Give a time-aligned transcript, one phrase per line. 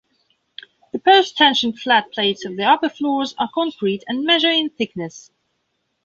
[0.93, 5.29] The post-tensioned flat plates of the upper floors are concrete and measure in thickness.